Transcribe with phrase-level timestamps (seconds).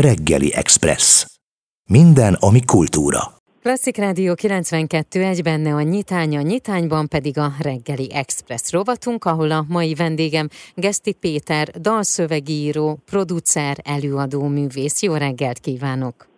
[0.00, 1.26] Reggeli Express.
[1.88, 3.20] Minden, ami kultúra.
[3.62, 9.50] Klasszik Rádió 92, egy benne a nyitány, a nyitányban pedig a reggeli Express rovatunk, ahol
[9.50, 15.02] a mai vendégem Geszti Péter, dalszövegíró, producer, előadó művész.
[15.02, 16.29] Jó reggelt kívánok!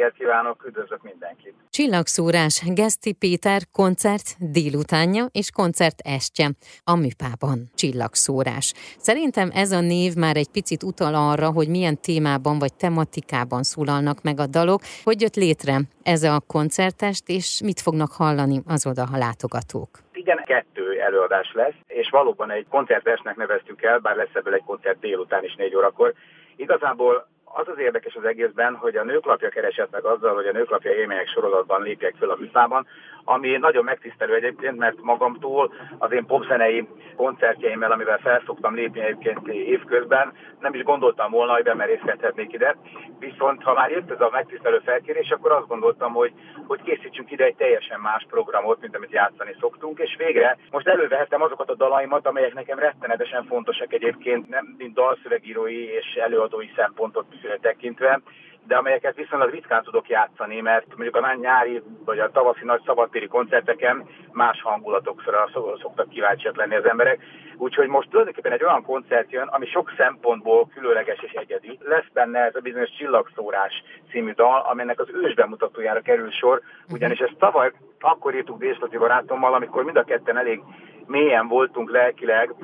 [0.00, 1.54] Reggelt kívánok, üdvözlök mindenkit!
[1.70, 6.46] Csillagszórás, Geszti Péter koncert délutánja és koncert estje
[6.84, 7.58] a műpában.
[7.74, 8.72] Csillagszórás.
[8.98, 14.22] Szerintem ez a név már egy picit utal arra, hogy milyen témában vagy tematikában szólalnak
[14.22, 19.04] meg a dalok, hogy jött létre ez a koncertest, és mit fognak hallani az oda
[19.14, 19.90] a látogatók.
[20.12, 25.00] Igen, kettő előadás lesz, és valóban egy koncertesnek neveztük el, bár lesz ebből egy koncert
[25.00, 26.14] délután is négy órakor.
[26.56, 30.92] Igazából az az érdekes az egészben, hogy a nőklapja keresett meg azzal, hogy a nőklapja
[30.92, 32.86] élmények sorozatban lépjek föl a műszában,
[33.24, 40.32] ami nagyon megtisztelő egyébként, mert magamtól az én popzenei koncertjeimmel, amivel felszoktam lépni egyébként évközben,
[40.60, 42.76] nem is gondoltam volna, hogy bemerészkedhetnék ide.
[43.18, 46.32] Viszont ha már jött ez a megtisztelő felkérés, akkor azt gondoltam, hogy,
[46.66, 51.42] hogy készítsünk ide egy teljesen más programot, mint amit játszani szoktunk, és végre most elővehettem
[51.42, 57.26] azokat a dalaimat, amelyek nekem rettenetesen fontosak egyébként, nem mint dalszövegírói és előadói szempontot
[57.60, 58.20] tekintve,
[58.70, 63.26] de amelyeket viszonylag ritkán tudok játszani, mert mondjuk a nyári vagy a tavaszi nagy szabadtéri
[63.26, 65.48] koncerteken más hangulatokra
[65.80, 67.20] szoktak kíváncsiak lenni az emberek.
[67.56, 71.78] Úgyhogy most tulajdonképpen egy olyan koncert jön, ami sok szempontból különleges és egyedi.
[71.82, 76.60] Lesz benne ez a bizonyos Csillagszórás című dal, aminek az ős bemutatójára kerül sor,
[76.92, 80.62] ugyanis ezt tavaly akkor írtuk Déslati barátommal, amikor mind a ketten elég
[81.06, 82.54] mélyen voltunk lelkileg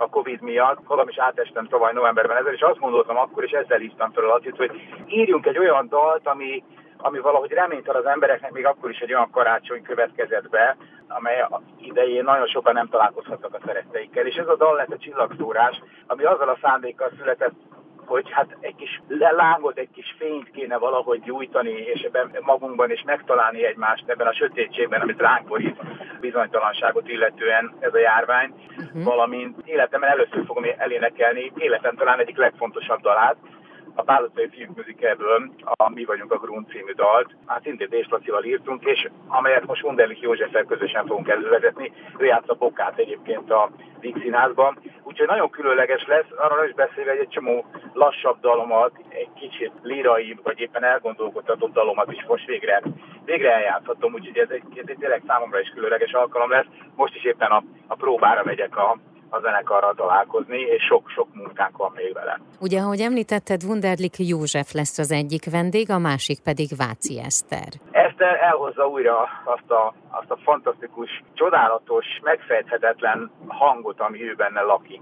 [0.00, 0.88] a Covid miatt.
[0.88, 4.56] Magam is átestem tavaly novemberben ezzel, és azt gondoltam akkor, és ezzel hívtam fel Latit,
[4.56, 4.70] hogy
[5.06, 6.64] írjunk egy olyan dalt, ami,
[6.96, 10.76] ami valahogy reményt ad az embereknek, még akkor is egy olyan karácsony következett be,
[11.08, 11.46] amely
[11.78, 14.26] idején nagyon sokan nem találkozhattak a szeretteikkel.
[14.26, 17.54] És ez a dal lett a csillagszórás, ami azzal a szándékkal született,
[18.10, 23.02] hogy hát egy kis lángot, egy kis fényt kéne valahogy gyújtani, és ebben magunkban is
[23.06, 25.80] megtalálni egymást ebben a sötétségben, amit ránk borít
[26.20, 29.04] bizonytalanságot illetően ez a járvány, uh-huh.
[29.04, 33.36] valamint életemben először fogom elénekelni életem talán egyik legfontosabb dalát,
[34.00, 38.44] a Pálotai Fiúk Musicalből a Mi vagyunk a Grun című dalt, hát szintén Dés Lacival
[38.44, 41.92] írtunk, és amelyet most Wunderlich Józseffel közösen fogunk elővezetni.
[42.18, 44.78] Ő játsza Bokát egyébként a Víg Színházban.
[45.02, 50.38] Úgyhogy nagyon különleges lesz, arról is beszélve, hogy egy csomó lassabb dalomat, egy kicsit lírai,
[50.42, 52.82] vagy éppen elgondolkodtatott dalomat is most végre,
[53.24, 56.66] végre eljátszhatom, úgyhogy ez egy, ez egy tényleg számomra is különleges alkalom lesz.
[56.94, 58.98] Most is éppen a, a próbára megyek a,
[59.30, 62.40] a zenekarral találkozni, és sok-sok munkánk van még vele.
[62.60, 67.68] Ugye, ahogy említetted, Wunderlik József lesz az egyik vendég, a másik pedig Váci Eszter.
[67.90, 75.00] Eszter elhozza újra azt a, azt a fantasztikus, csodálatos, megfejthetetlen hangot, ami ő benne lakik,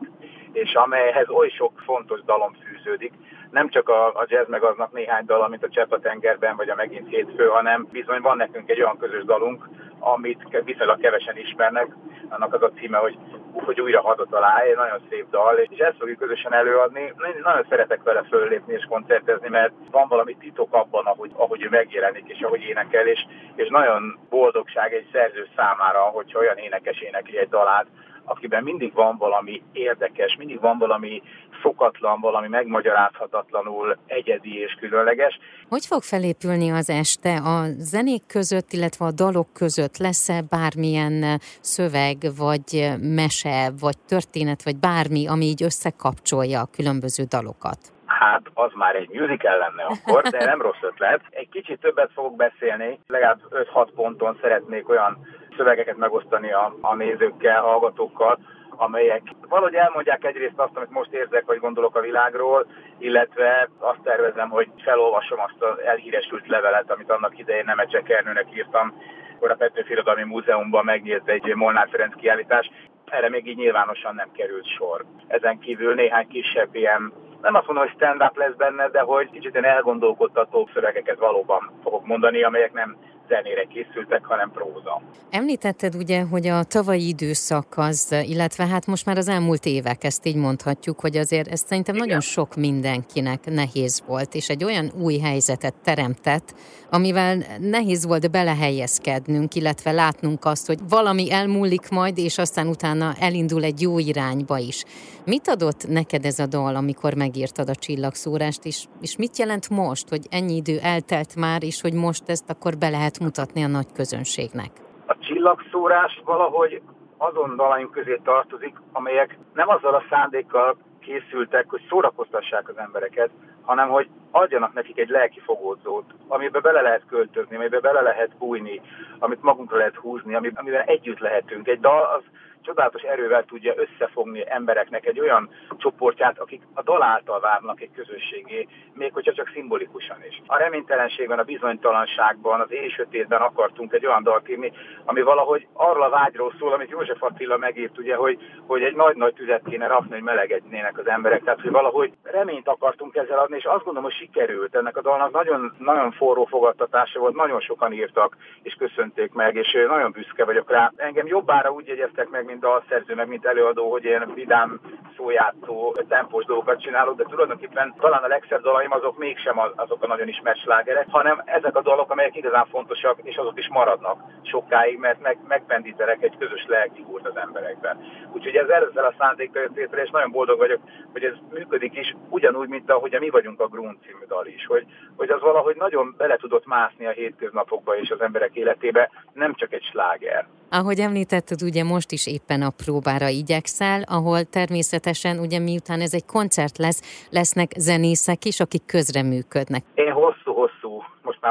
[0.62, 3.12] és amelyhez oly sok fontos dalom fűződik,
[3.50, 6.68] nem csak a, a jazz meg aznak néhány dal, mint a Csepp a tengerben, vagy
[6.68, 9.68] a megint hétfő, hanem bizony van nekünk egy olyan közös dalunk,
[9.98, 11.86] amit viszonylag kevesen ismernek,
[12.28, 13.18] annak az a címe, hogy,
[13.52, 17.00] hogy újra hazatalálj, egy nagyon szép dal, és ezt fogjuk közösen előadni.
[17.00, 21.68] Én nagyon szeretek vele föllépni és koncertezni, mert van valami titok abban, ahogy, ahogy ő
[21.68, 27.38] megjelenik és ahogy énekel, és, és nagyon boldogság egy szerző számára, hogyha olyan énekes énekli
[27.38, 27.86] egy dalát,
[28.28, 31.22] akiben mindig van valami érdekes, mindig van valami
[31.62, 35.38] szokatlan, valami megmagyarázhatatlanul egyedi és különleges.
[35.68, 39.96] Hogy fog felépülni az este a zenék között, illetve a dalok között?
[39.96, 47.78] Lesz-e bármilyen szöveg, vagy mese, vagy történet, vagy bármi, ami így összekapcsolja a különböző dalokat?
[48.06, 51.20] Hát az már egy musical lenne akkor, de nem rossz ötlet.
[51.30, 53.40] Egy kicsit többet fogok beszélni, legalább
[53.74, 55.18] 5-6 ponton szeretnék olyan
[55.58, 58.38] szövegeket megosztani a, a nézőkkel, hallgatókkal,
[58.70, 62.66] amelyek valahogy elmondják egyrészt azt, amit most érzek, vagy gondolok a világról,
[62.98, 68.94] illetve azt tervezem, hogy felolvasom azt az elhíresült levelet, amit annak idején Nemecse Ernőnek írtam,
[69.34, 72.70] akkor a Petőfi Irodalmi Múzeumban megnyílt egy Molnár Ferenc kiállítás.
[73.04, 75.04] Erre még így nyilvánosan nem került sor.
[75.26, 79.52] Ezen kívül néhány kisebb ilyen nem azt mondom, hogy stand-up lesz benne, de hogy kicsit
[79.52, 82.96] ilyen elgondolkodtató szövegeket valóban fogok mondani, amelyek nem
[83.28, 85.02] zenére készültek, hanem próza.
[85.30, 90.26] Említetted ugye, hogy a tavalyi időszak az, illetve hát most már az elmúlt évek, ezt
[90.26, 92.06] így mondhatjuk, hogy azért ez szerintem Igen.
[92.06, 96.54] nagyon sok mindenkinek nehéz volt, és egy olyan új helyzetet teremtett,
[96.90, 103.64] amivel nehéz volt belehelyezkednünk, illetve látnunk azt, hogy valami elmúlik majd, és aztán utána elindul
[103.64, 104.84] egy jó irányba is.
[105.24, 110.08] Mit adott neked ez a dal, amikor megírtad a csillagszórást, és, és mit jelent most,
[110.08, 113.92] hogy ennyi idő eltelt már, és hogy most ezt akkor be lehet mutatni a nagy
[113.92, 114.70] közönségnek?
[115.06, 116.82] A csillagszórás valahogy
[117.16, 123.30] azon dalaink közé tartozik, amelyek nem azzal a szándékkal készültek, hogy szórakoztassák az embereket,
[123.62, 128.80] hanem hogy adjanak nekik egy lelki fogódzót, amiben bele lehet költözni, amiben bele lehet bújni,
[129.18, 131.68] amit magunkra lehet húzni, amiben együtt lehetünk.
[131.68, 132.22] Egy dal az
[132.62, 138.66] csodálatos erővel tudja összefogni embereknek egy olyan csoportját, akik a dal által várnak egy közösségé,
[138.94, 140.42] még hogyha csak szimbolikusan is.
[140.46, 144.72] A reménytelenségben, a bizonytalanságban, az éjsötétben akartunk egy olyan dalt írni,
[145.04, 149.34] ami valahogy arra a vágyról szól, amit József Attila megírt, ugye, hogy, hogy egy nagy-nagy
[149.34, 151.42] tüzet kéne rakni, hogy melegednének az emberek.
[151.44, 154.74] Tehát, hogy valahogy reményt akartunk ezzel adni, és azt gondolom, hogy sikerült.
[154.74, 159.76] Ennek a dalnak nagyon, nagyon forró fogadtatása volt, nagyon sokan írtak, és köszönték meg, és
[159.88, 160.92] nagyon büszke vagyok rá.
[160.96, 164.80] Engem jobbára úgy jegyeztek meg, mint mint dalszerző, meg mint előadó, hogy én vidám
[165.16, 170.28] szójátszó, tempós dolgokat csinálok, de tulajdonképpen talán a legszebb dalaim azok mégsem azok a nagyon
[170.28, 175.20] ismert slágerek, hanem ezek a dalok, amelyek igazán fontosak, és azok is maradnak sokáig, mert
[175.20, 177.98] meg, megpendítenek egy közös lelkigúrt az emberekben.
[178.32, 180.80] Úgyhogy ez ezzel a szándékkal és nagyon boldog vagyok,
[181.12, 184.66] hogy ez működik is, ugyanúgy, mint ahogy a mi vagyunk a Grun című dal is,
[184.66, 189.54] hogy, hogy az valahogy nagyon bele tudott mászni a hétköznapokba és az emberek életébe, nem
[189.54, 190.46] csak egy sláger.
[190.70, 196.24] Ahogy említetted, ugye most is éppen a próbára igyekszel, ahol természetesen ugye miután ez egy
[196.24, 199.84] koncert lesz, lesznek zenészek is, akik közreműködnek.
[199.94, 200.47] Én hosszú-hosszú,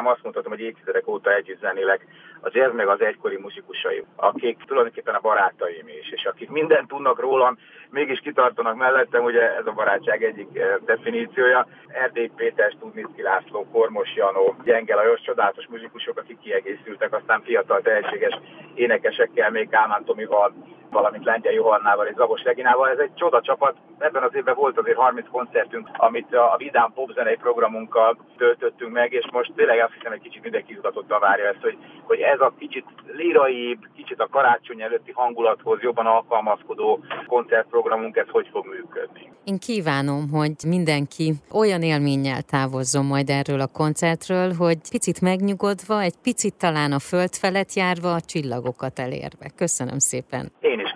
[0.01, 2.05] már azt mondhatom, hogy évtizedek óta együtt zenélek
[2.41, 7.19] a jazz meg az egykori muzikusaim, akik tulajdonképpen a barátaim is, és akik mindent tudnak
[7.19, 7.57] rólam,
[7.89, 11.67] mégis kitartanak mellettem, ugye ez a barátság egyik eh, definíciója.
[11.87, 18.39] Erdély Péter, Tudnicki László, Kormos Janó, Gyenge Lajos, csodálatos muzikusok, akik kiegészültek, aztán fiatal tehetséges
[18.75, 20.53] énekesekkel, még Kálmán Tomival,
[20.91, 22.89] valamint Lengyel Johannával és Zagos Reginával.
[22.89, 23.75] Ez egy csoda csapat.
[23.97, 29.25] Ebben az évben volt azért 30 koncertünk, amit a Vidám popzenei programunkkal töltöttünk meg, és
[29.31, 32.85] most tényleg azt hiszem, egy kicsit mindenki izgatottan várja ezt, hogy, hogy ez a kicsit
[33.11, 39.31] liraibb, kicsit a karácsony előtti hangulathoz jobban alkalmazkodó koncertprogramunk, ez hogy fog működni.
[39.43, 46.17] Én kívánom, hogy mindenki olyan élménnyel távozzon majd erről a koncertről, hogy picit megnyugodva, egy
[46.23, 49.47] picit talán a föld felett járva, a csillagokat elérve.
[49.55, 50.51] Köszönöm szépen.
[50.59, 50.86] Én is.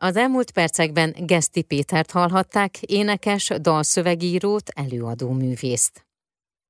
[0.00, 6.07] Az elmúlt percekben Geszti Pétert hallhatták, énekes, dalszövegírót, előadó művészt.